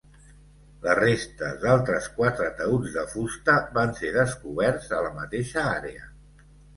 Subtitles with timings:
[0.83, 6.09] Les restes d'altres quatre taüts de fusta van ser descoberts a la mateixa àrea.